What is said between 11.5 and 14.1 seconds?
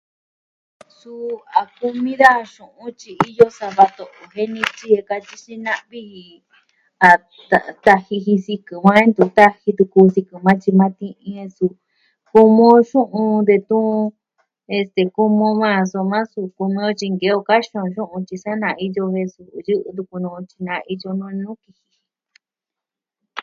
suu kumi on xu'un detun...